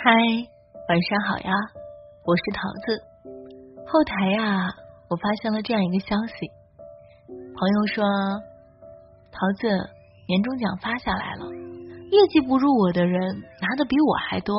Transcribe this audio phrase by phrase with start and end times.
[0.00, 0.12] 嗨，
[0.88, 1.50] 晚上好呀，
[2.24, 3.02] 我是桃子。
[3.84, 4.70] 后台呀，
[5.10, 6.46] 我发现了这样一个消息，
[7.26, 8.04] 朋友说，
[9.32, 9.66] 桃子
[10.28, 11.50] 年终奖发下来了，
[12.12, 14.54] 业绩不如我的人拿的比我还多，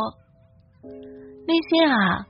[1.47, 2.27] 那些啊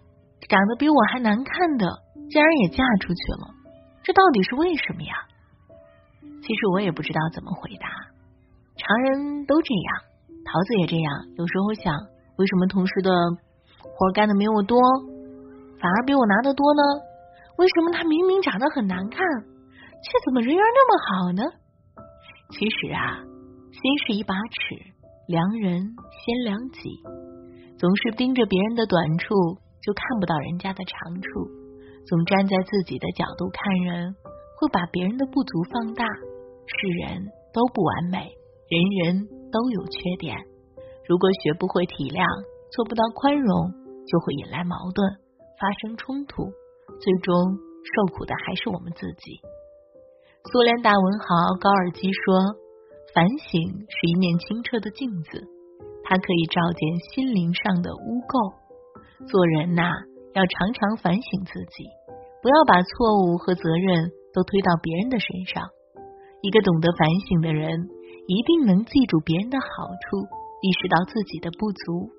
[0.48, 1.88] 长得比我还难看的，
[2.30, 3.50] 竟然也嫁出去了，
[4.04, 5.16] 这到底是为什么呀？
[6.44, 7.88] 其实我也不知道怎么回答，
[8.78, 10.04] 常人都这样，
[10.46, 11.96] 桃子也这样，有时候想，
[12.40, 13.12] 为什么同事的
[13.84, 14.80] 活干的没我多，
[15.82, 16.82] 反而比我拿的多呢？
[17.58, 21.44] 为什么他明明长得很难看，却怎么人缘那么好呢？
[22.56, 23.20] 其实啊，
[23.76, 24.80] 心是一把尺，
[25.28, 26.90] 量人先量己，
[27.78, 29.36] 总是盯着别人的短处，
[29.84, 31.44] 就看不到人家的长处；
[32.08, 34.16] 总站在自己的角度看人，
[34.56, 36.06] 会把别人的不足放大。
[36.72, 38.32] 世人都不完美，
[38.72, 40.38] 人人都有缺点。
[41.10, 42.22] 如果学不会体谅，
[42.70, 43.74] 做不到宽容，
[44.06, 45.02] 就会引来矛盾，
[45.58, 46.54] 发生冲突，
[47.02, 47.34] 最终
[47.82, 49.42] 受苦的还是我们自己。
[50.54, 52.54] 苏联大文豪高尔基说
[53.10, 53.50] ：“反省
[53.90, 55.42] 是一面清澈的镜子，
[56.06, 58.54] 它可以照见心灵上的污垢。
[59.26, 59.90] 做人呐，
[60.38, 61.90] 要常常反省自己，
[62.46, 65.74] 不要把错误和责任都推到别人的身上。”
[66.46, 67.90] 一个懂得反省的人，
[68.30, 70.30] 一定能记住别人的好处，
[70.62, 72.12] 意识到自己的不足，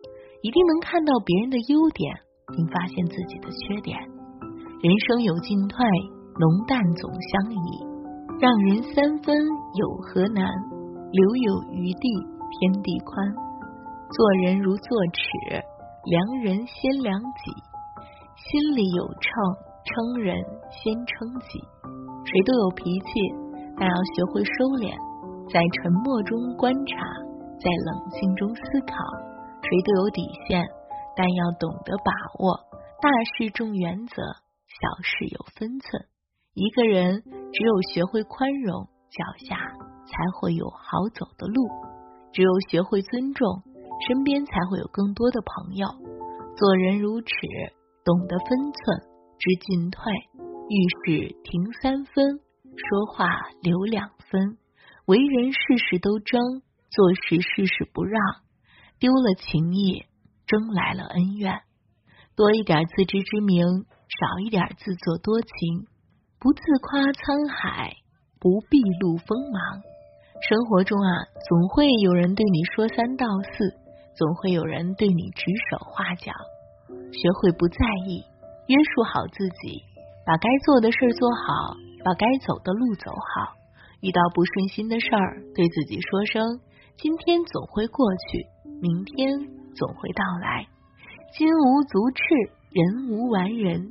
[0.42, 2.08] 一定能看到别人的优点，
[2.56, 3.98] 并发现自己的缺点。
[4.80, 5.76] 人生有进退，
[6.40, 7.60] 浓淡总相宜。
[8.40, 9.36] 让人三分
[9.76, 10.48] 有何难？
[11.12, 12.08] 留有余地，
[12.56, 13.28] 天地宽。
[14.08, 15.60] 做人如做尺，
[16.08, 17.52] 量人先量己。
[18.40, 19.28] 心里有秤，
[19.84, 20.40] 称人
[20.72, 21.60] 先称己。
[22.24, 23.10] 谁都有脾气。
[23.76, 24.92] 但要学会收敛，
[25.52, 26.96] 在沉默中观察，
[27.60, 28.96] 在冷静中思考。
[29.62, 30.66] 谁都有底线，
[31.14, 32.58] 但要懂得把握。
[33.00, 34.16] 大事重原则，
[34.66, 36.08] 小事有分寸。
[36.54, 39.56] 一个人只有学会宽容，脚下
[40.06, 41.68] 才会有好走的路；
[42.32, 43.62] 只有学会尊重，
[44.08, 45.86] 身边才会有更多的朋友。
[46.56, 47.36] 做人如尺，
[48.04, 49.06] 懂得分寸，
[49.38, 50.12] 知进退，
[50.68, 52.40] 遇事停三分。
[52.76, 53.28] 说话
[53.62, 54.58] 留两分，
[55.06, 58.20] 为人事事都争，做事事事不让，
[58.98, 60.04] 丢了情义，
[60.46, 61.62] 争来了恩怨。
[62.36, 65.86] 多一点自知之明，少一点自作多情。
[66.38, 67.96] 不自夸沧海，
[68.40, 69.82] 不必露锋芒。
[70.48, 71.10] 生活中啊，
[71.48, 73.74] 总会有人对你说三道四，
[74.16, 76.32] 总会有人对你指手画脚。
[77.12, 77.76] 学会不在
[78.06, 78.24] 意，
[78.66, 79.84] 约束好自己，
[80.26, 81.76] 把该做的事做好。
[82.02, 83.52] 把该走的路走好，
[84.00, 86.58] 遇到不顺心的事儿，对自己说声：
[87.02, 88.44] 今天总会过去，
[88.82, 89.32] 明天
[89.74, 90.68] 总会到来。
[91.32, 93.90] 金无足赤，人无完人。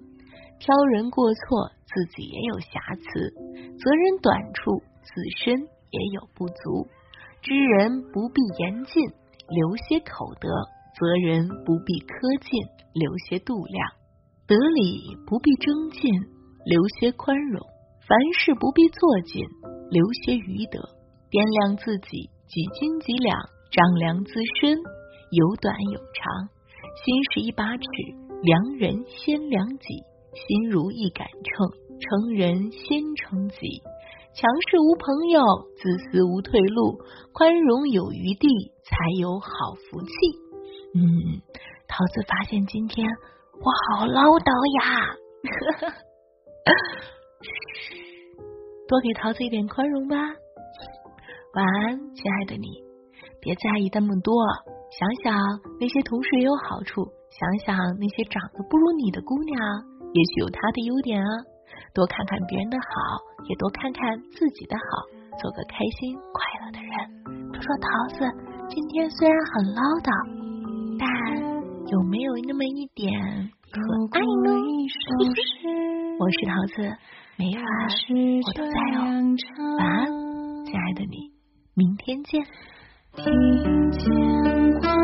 [0.60, 3.34] 挑人过错，自己也有瑕疵；
[3.82, 5.58] 责人短处，自身
[5.90, 6.86] 也有不足。
[7.42, 9.02] 知人不必言尽，
[9.50, 10.48] 留些口德；
[10.94, 12.14] 责人不必苛
[12.46, 12.62] 尽，
[12.94, 13.90] 留些度量。
[14.46, 16.14] 得理不必争尽，
[16.64, 17.60] 留些宽容。
[18.06, 19.42] 凡事不必做尽，
[19.90, 20.78] 留些余德，
[21.32, 23.38] 掂量自己几斤几两，
[23.70, 24.76] 丈量自身
[25.30, 26.50] 有短有长。
[27.06, 27.84] 心是一把尺，
[28.42, 30.02] 量人先量己。
[30.34, 33.84] 心如一杆秤，称人先称己。
[34.34, 35.44] 强势无朋友，
[35.78, 36.98] 自私无退路，
[37.34, 38.48] 宽容有余地，
[38.84, 40.10] 才有好福气。
[40.96, 41.44] 嗯，
[41.88, 43.08] 桃子发现今天
[43.62, 45.16] 我好唠叨呀。
[48.90, 50.18] 多给桃子一点宽容吧。
[51.56, 52.70] 晚安，亲爱的你，
[53.42, 54.32] 别在意那么多，
[54.94, 55.34] 想想
[55.80, 59.58] 那些同事也有好处，想想那些长得不如你的姑娘，
[60.14, 61.30] 也许有她的优点啊。
[61.94, 62.86] 多看看别人的好，
[63.50, 65.10] 也多看看自己的好，
[65.42, 66.94] 做个开心快乐的人。
[67.54, 68.30] 说说桃子
[68.70, 70.14] 今天虽然很唠叨，
[71.02, 71.10] 但
[71.90, 73.10] 有没有那么一点
[73.74, 73.82] 可
[74.14, 74.54] 爱呢？
[76.20, 76.94] 我是桃子。
[77.38, 77.64] 每晚
[78.46, 79.02] 我都在哦，
[79.80, 80.06] 晚安，
[80.66, 81.32] 亲爱的你，
[81.80, 82.44] 明天见，
[83.16, 84.99] 听见。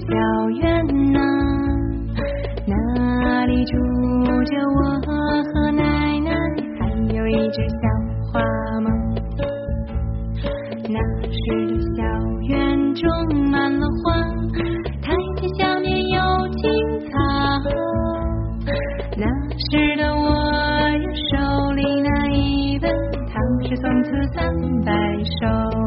[0.00, 0.08] 小
[0.62, 1.18] 院呐
[2.66, 3.72] 那里住
[4.44, 5.82] 着我和奶
[6.20, 6.30] 奶？
[6.78, 6.80] 还
[7.14, 7.82] 有一只小
[8.32, 8.40] 花
[8.80, 8.88] 猫
[10.88, 10.96] 那
[11.28, 11.36] 时
[11.68, 11.98] 的小
[12.48, 13.02] 院种
[13.50, 14.12] 满了花
[15.02, 16.18] 台阶下面有
[16.56, 16.60] 青
[17.10, 17.12] 草
[19.16, 19.26] 那
[19.58, 20.24] 时的我
[20.88, 22.90] 呀手里拿一本
[23.28, 24.40] 唐诗宋词三
[24.84, 24.92] 百
[25.40, 25.79] 首。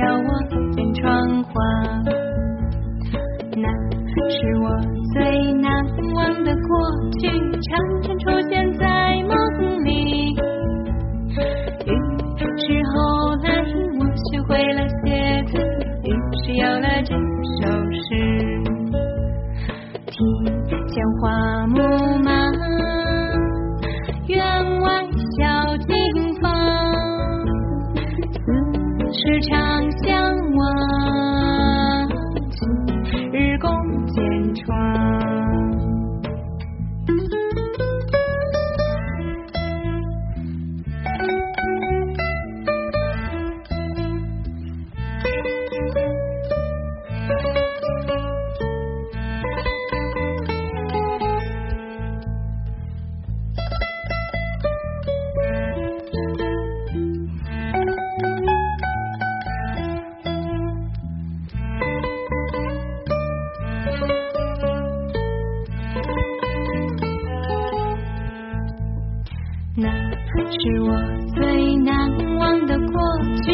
[0.00, 0.59] 让我
[70.70, 70.94] 是我
[71.34, 73.00] 最难忘的过
[73.42, 73.50] 去。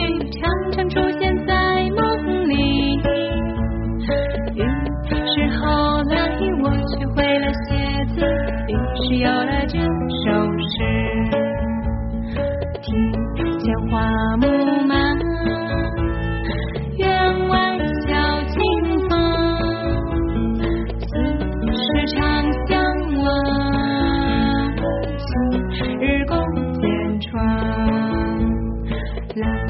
[29.36, 29.65] love.